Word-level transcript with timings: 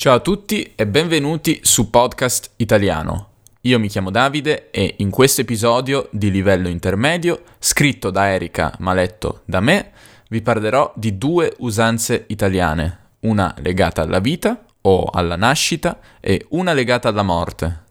Ciao 0.00 0.14
a 0.14 0.20
tutti 0.20 0.72
e 0.76 0.86
benvenuti 0.86 1.60
su 1.62 1.90
Podcast 1.90 2.52
Italiano. 2.56 3.32
Io 3.60 3.78
mi 3.78 3.88
chiamo 3.88 4.10
Davide 4.10 4.70
e 4.70 4.94
in 4.96 5.10
questo 5.10 5.42
episodio 5.42 6.08
di 6.10 6.30
livello 6.30 6.68
intermedio, 6.68 7.42
scritto 7.58 8.08
da 8.08 8.30
Erika 8.30 8.74
ma 8.78 8.94
letto 8.94 9.42
da 9.44 9.60
me, 9.60 9.90
vi 10.30 10.40
parlerò 10.40 10.90
di 10.96 11.18
due 11.18 11.52
usanze 11.58 12.24
italiane, 12.28 13.08
una 13.20 13.54
legata 13.58 14.00
alla 14.00 14.20
vita 14.20 14.64
o 14.80 15.04
alla 15.04 15.36
nascita 15.36 15.98
e 16.18 16.46
una 16.52 16.72
legata 16.72 17.10
alla 17.10 17.22
morte. 17.22 17.82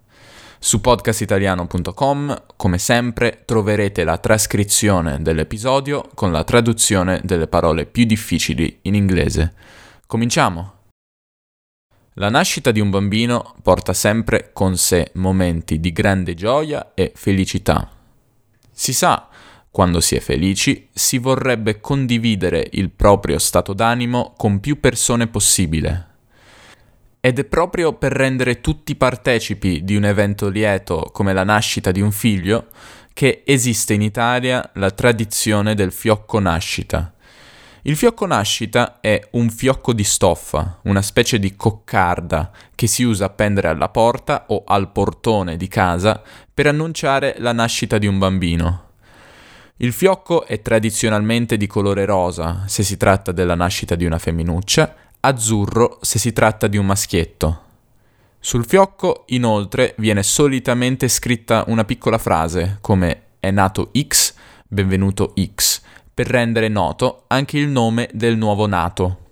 Su 0.57 0.82
podcastitaliano.com, 0.82 2.44
come 2.55 2.80
sempre, 2.80 3.44
troverete 3.46 4.04
la 4.04 4.18
trascrizione 4.18 5.21
dell'episodio 5.21 6.10
con 6.16 6.32
la 6.32 6.44
traduzione 6.44 7.21
delle 7.23 7.46
parole 7.46 7.86
più 7.86 8.05
difficili 8.05 8.80
in 8.82 8.96
inglese. 8.96 9.54
Cominciamo! 10.07 10.78
La 12.20 12.30
nascita 12.30 12.72
di 12.72 12.82
un 12.82 12.90
bambino 12.90 13.56
porta 13.64 13.93
sempre 13.93 14.50
con 14.52 14.75
sé 14.75 15.12
momenti 15.14 15.80
di 15.80 15.93
grande 15.93 16.34
gioia 16.34 16.92
e 16.93 17.14
felicità. 17.16 17.89
Si 18.70 18.92
sa, 18.92 19.30
quando 19.71 20.02
si 20.02 20.18
è 20.18 20.20
felici, 20.20 20.90
si 20.92 21.18
vorrebbe 21.18 21.79
condividere 21.79 22.68
il 22.71 22.90
proprio 22.90 23.40
stato 23.40 23.71
d'animo 23.71 24.34
con 24.36 24.60
più 24.60 24.82
persone 24.82 25.28
possibile. 25.28 26.07
Ed 27.21 27.40
è 27.40 27.46
proprio 27.46 27.93
per 27.93 28.12
rendere 28.12 28.60
tutti 28.60 28.98
partecipi 28.98 29.86
di 29.86 29.96
un 29.96 30.04
evento 30.04 30.50
lieto 30.50 31.12
come 31.14 31.32
la 31.32 31.46
nascita 31.46 31.92
di 31.92 32.02
un 32.02 32.12
figlio 32.12 32.67
che 33.14 33.44
esiste 33.45 33.94
in 33.94 34.02
Italia 34.02 34.70
la 34.73 34.92
tradizione 34.92 35.73
del 35.73 35.94
fiocco 35.94 36.40
nascita 36.40 37.14
il 37.83 37.95
fiocco 37.95 38.25
nascita 38.25 39.00
è 39.00 39.25
un 39.31 39.50
fiocco 39.50 39.94
di 39.94 40.03
stoffa, 40.03 40.80
una 40.83 41.02
specie 41.02 41.39
di 41.39 41.56
coccarda 41.56 42.52
che 42.75 42.88
si 42.88 43.03
usa 43.03 43.25
appendere 43.25 43.70
alla 43.70 43.88
porta 43.88 44.45
o 44.50 44.64
al 44.66 44.92
portone 44.92 45.56
di 45.56 45.70
casa 45.70 46.22
per 46.54 46.67
annunciare 46.67 47.36
la 47.38 47.54
nascita 47.54 47.98
di 47.98 48.06
un 48.06 48.17
bambino. 48.17 48.88
Il 49.78 49.94
fiocco 49.94 50.45
è 50.45 50.62
tradizionalmente 50.62 51.56
di 51.56 51.67
colore 51.67 52.04
rosa 52.04 52.66
se 52.67 52.84
si 52.84 52.98
tratta 52.98 53.31
della 53.31 53.56
nascita 53.56 53.95
di 53.95 54.04
una 54.04 54.20
femminuccia, 54.20 54.94
azzurro 55.22 56.00
se 56.02 56.20
si 56.20 56.34
tratta 56.34 56.67
di 56.67 56.76
un 56.76 56.86
maschietto. 56.86 57.61
Sul 58.42 58.66
fiocco, 58.66 59.23
inoltre, 59.28 59.95
viene 60.00 60.23
solitamente 60.23 61.08
scritta 61.08 61.64
una 61.67 61.86
piccola 61.86 62.17
frase 62.17 62.80
come 62.82 63.22
è 63.39 63.52
nato 63.52 63.92
X, 63.98 64.34
benvenuto 64.67 65.34
X, 65.56 65.82
per 66.20 66.28
rendere 66.28 66.67
noto 66.67 67.23
anche 67.28 67.58
il 67.58 67.70
nome 67.70 68.09
del 68.12 68.36
nuovo 68.36 68.67
nato. 68.67 69.28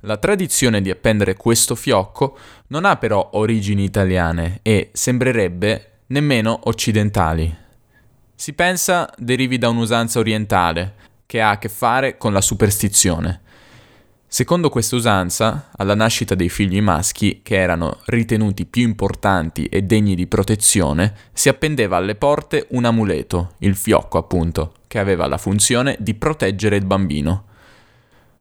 La 0.00 0.18
tradizione 0.18 0.82
di 0.82 0.90
appendere 0.90 1.34
questo 1.34 1.74
fiocco 1.74 2.36
non 2.66 2.84
ha 2.84 2.98
però 2.98 3.30
origini 3.32 3.84
italiane 3.84 4.58
e 4.60 4.90
sembrerebbe 4.92 6.00
nemmeno 6.08 6.60
occidentali. 6.64 7.56
Si 8.34 8.52
pensa 8.52 9.10
derivi 9.16 9.56
da 9.56 9.70
un'usanza 9.70 10.18
orientale 10.18 10.92
che 11.24 11.40
ha 11.40 11.52
a 11.52 11.58
che 11.58 11.70
fare 11.70 12.18
con 12.18 12.34
la 12.34 12.42
superstizione. 12.42 13.40
Secondo 14.28 14.70
questa 14.70 14.96
usanza, 14.96 15.70
alla 15.76 15.94
nascita 15.94 16.34
dei 16.34 16.48
figli 16.48 16.80
maschi, 16.80 17.40
che 17.42 17.56
erano 17.56 18.00
ritenuti 18.06 18.66
più 18.66 18.82
importanti 18.82 19.66
e 19.66 19.82
degni 19.82 20.16
di 20.16 20.26
protezione, 20.26 21.14
si 21.32 21.48
appendeva 21.48 21.96
alle 21.96 22.16
porte 22.16 22.66
un 22.70 22.84
amuleto, 22.84 23.52
il 23.58 23.76
fiocco 23.76 24.18
appunto, 24.18 24.74
che 24.88 24.98
aveva 24.98 25.26
la 25.28 25.38
funzione 25.38 25.96
di 26.00 26.14
proteggere 26.14 26.76
il 26.76 26.84
bambino. 26.84 27.44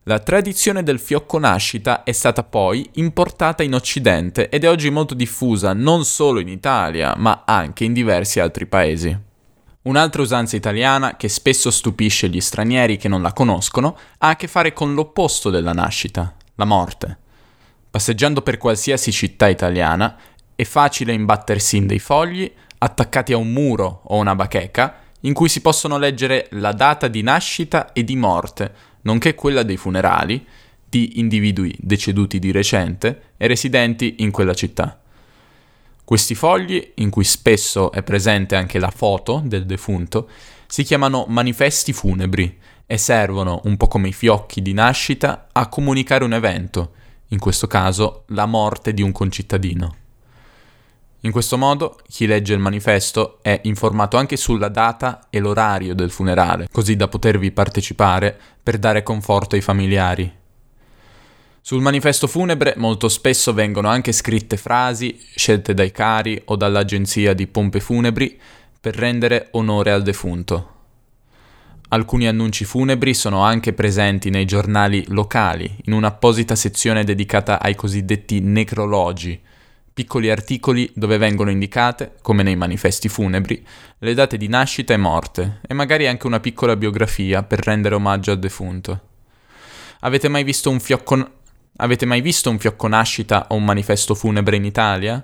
La 0.03 0.19
tradizione 0.19 0.83
del 0.83 0.99
fiocco 0.99 1.37
nascita 1.37 2.03
è 2.03 2.11
stata 2.11 2.43
poi 2.43 2.89
importata 2.93 3.63
in 3.63 3.73
Occidente 3.73 4.49
ed 4.49 4.63
è 4.63 4.69
oggi 4.69 4.89
molto 4.89 5.13
diffusa 5.13 5.73
non 5.73 6.03
solo 6.03 6.39
in 6.39 6.47
Italia, 6.47 7.13
ma 7.15 7.43
anche 7.45 7.85
in 7.85 7.93
diversi 7.93 8.39
altri 8.39 8.65
paesi. 8.65 9.17
Un'altra 9.85 10.23
usanza 10.23 10.55
italiana 10.55 11.15
che 11.15 11.29
spesso 11.29 11.69
stupisce 11.69 12.27
gli 12.27 12.41
stranieri 12.41 12.97
che 12.97 13.07
non 13.07 13.21
la 13.21 13.33
conoscono 13.33 13.95
ha 14.17 14.29
a 14.29 14.35
che 14.35 14.47
fare 14.47 14.73
con 14.73 14.95
l'opposto 14.95 15.51
della 15.51 15.73
nascita, 15.73 16.35
la 16.55 16.65
morte. 16.65 17.17
Passeggiando 17.91 18.41
per 18.41 18.57
qualsiasi 18.57 19.11
città 19.11 19.47
italiana 19.47 20.17
è 20.55 20.63
facile 20.63 21.13
imbattersi 21.13 21.77
in 21.77 21.85
dei 21.85 21.99
fogli 21.99 22.51
attaccati 22.79 23.33
a 23.33 23.37
un 23.37 23.51
muro 23.51 24.01
o 24.05 24.17
una 24.17 24.33
bacheca 24.33 25.01
in 25.21 25.33
cui 25.33 25.49
si 25.49 25.61
possono 25.61 25.99
leggere 25.99 26.47
la 26.51 26.71
data 26.71 27.07
di 27.07 27.21
nascita 27.21 27.93
e 27.93 28.03
di 28.03 28.15
morte, 28.15 28.73
nonché 29.01 29.35
quella 29.35 29.61
dei 29.61 29.77
funerali, 29.77 30.47
di 30.89 31.19
individui 31.19 31.75
deceduti 31.79 32.39
di 32.39 32.51
recente 32.51 33.33
e 33.37 33.45
residenti 33.45 34.15
in 34.19 34.31
quella 34.31 34.55
città. 34.55 34.99
Questi 36.05 36.35
fogli, 36.35 36.91
in 36.95 37.09
cui 37.09 37.23
spesso 37.23 37.91
è 37.91 38.03
presente 38.03 38.55
anche 38.55 38.77
la 38.77 38.91
foto 38.91 39.41
del 39.43 39.65
defunto, 39.65 40.29
si 40.67 40.83
chiamano 40.83 41.25
manifesti 41.27 41.93
funebri 41.93 42.59
e 42.85 42.97
servono, 42.99 43.61
un 43.63 43.75
po' 43.75 43.87
come 43.87 44.09
i 44.09 44.13
fiocchi 44.13 44.61
di 44.61 44.73
nascita, 44.73 45.47
a 45.51 45.67
comunicare 45.67 46.23
un 46.23 46.33
evento, 46.33 46.91
in 47.29 47.39
questo 47.39 47.65
caso 47.65 48.25
la 48.27 48.45
morte 48.45 48.93
di 48.93 49.01
un 49.01 49.11
concittadino. 49.11 49.95
In 51.21 51.31
questo 51.31 51.57
modo 51.57 51.97
chi 52.07 52.27
legge 52.27 52.53
il 52.53 52.59
manifesto 52.59 53.39
è 53.41 53.61
informato 53.63 54.15
anche 54.15 54.37
sulla 54.37 54.69
data 54.69 55.25
e 55.31 55.39
l'orario 55.39 55.95
del 55.95 56.11
funerale, 56.11 56.67
così 56.71 56.95
da 56.95 57.07
potervi 57.07 57.49
partecipare 57.49 58.39
per 58.61 58.77
dare 58.77 59.01
conforto 59.01 59.55
ai 59.55 59.61
familiari. 59.61 60.31
Sul 61.67 61.81
manifesto 61.81 62.27
funebre 62.27 62.75
molto 62.77 63.09
spesso 63.09 63.51
vengono 63.51 63.87
anche 63.87 64.11
scritte 64.11 64.55
frasi 64.55 65.19
scelte 65.33 65.73
dai 65.73 65.89
cari 65.89 66.39
o 66.45 66.55
dall'agenzia 66.55 67.33
di 67.33 67.47
pompe 67.47 67.79
funebri 67.79 68.39
per 68.79 68.95
rendere 68.95 69.47
onore 69.53 69.89
al 69.89 70.03
defunto. 70.03 70.73
Alcuni 71.87 72.27
annunci 72.27 72.65
funebri 72.65 73.15
sono 73.15 73.41
anche 73.41 73.73
presenti 73.73 74.29
nei 74.29 74.45
giornali 74.45 75.05
locali, 75.07 75.75
in 75.85 75.93
un'apposita 75.93 76.53
sezione 76.53 77.03
dedicata 77.03 77.59
ai 77.59 77.73
cosiddetti 77.73 78.41
necrologi, 78.41 79.41
piccoli 79.91 80.29
articoli 80.29 80.91
dove 80.93 81.17
vengono 81.17 81.49
indicate, 81.49 82.17
come 82.21 82.43
nei 82.43 82.55
manifesti 82.55 83.09
funebri, 83.09 83.65
le 83.97 84.13
date 84.13 84.37
di 84.37 84.47
nascita 84.47 84.93
e 84.93 84.97
morte 84.97 85.61
e 85.67 85.73
magari 85.73 86.05
anche 86.05 86.27
una 86.27 86.39
piccola 86.39 86.75
biografia 86.75 87.41
per 87.41 87.65
rendere 87.65 87.95
omaggio 87.95 88.29
al 88.29 88.37
defunto. 88.37 89.01
Avete 90.01 90.27
mai 90.27 90.43
visto 90.43 90.69
un 90.69 90.79
fiocco, 90.79 91.43
Avete 91.77 92.05
mai 92.05 92.21
visto 92.21 92.49
un 92.49 92.57
fiocco 92.57 92.87
nascita 92.87 93.47
o 93.49 93.55
un 93.55 93.65
manifesto 93.65 94.15
funebre 94.15 94.55
in 94.55 94.63
Italia? 94.63 95.21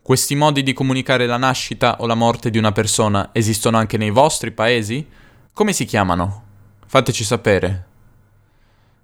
Questi 0.00 0.36
modi 0.36 0.62
di 0.62 0.72
comunicare 0.72 1.26
la 1.26 1.36
nascita 1.36 1.96
o 2.00 2.06
la 2.06 2.14
morte 2.14 2.50
di 2.50 2.58
una 2.58 2.70
persona 2.70 3.30
esistono 3.32 3.78
anche 3.78 3.96
nei 3.96 4.10
vostri 4.10 4.52
paesi? 4.52 5.04
Come 5.52 5.72
si 5.72 5.84
chiamano? 5.84 6.42
Fateci 6.86 7.24
sapere. 7.24 7.86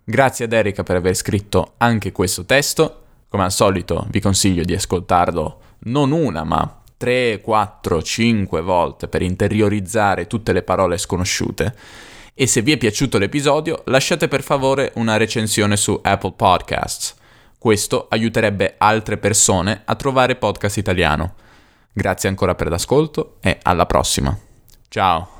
Grazie 0.04 0.44
ad 0.44 0.52
Erika 0.52 0.84
per 0.84 0.96
aver 0.96 1.14
scritto 1.14 1.74
anche 1.78 2.12
questo 2.12 2.44
testo 2.44 3.02
come 3.28 3.44
al 3.44 3.52
solito 3.52 4.06
vi 4.08 4.20
consiglio 4.20 4.64
di 4.64 4.74
ascoltarlo 4.74 5.60
non 5.80 6.12
una 6.12 6.44
ma 6.44 6.80
3, 6.96 7.40
4, 7.40 8.02
5 8.02 8.60
volte 8.62 9.06
per 9.08 9.22
interiorizzare 9.22 10.26
tutte 10.26 10.52
le 10.52 10.62
parole 10.62 10.96
sconosciute. 10.96 11.74
E 12.40 12.46
se 12.46 12.62
vi 12.62 12.70
è 12.70 12.76
piaciuto 12.76 13.18
l'episodio, 13.18 13.82
lasciate 13.86 14.28
per 14.28 14.44
favore 14.44 14.92
una 14.94 15.16
recensione 15.16 15.76
su 15.76 15.98
Apple 16.00 16.34
Podcasts. 16.36 17.16
Questo 17.58 18.06
aiuterebbe 18.08 18.76
altre 18.78 19.18
persone 19.18 19.82
a 19.84 19.96
trovare 19.96 20.36
podcast 20.36 20.76
italiano. 20.76 21.34
Grazie 21.92 22.28
ancora 22.28 22.54
per 22.54 22.68
l'ascolto 22.68 23.38
e 23.40 23.58
alla 23.60 23.86
prossima. 23.86 24.38
Ciao! 24.86 25.37